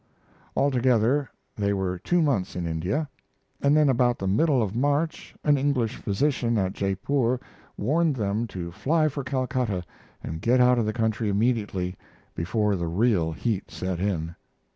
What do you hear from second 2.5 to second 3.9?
in India, and then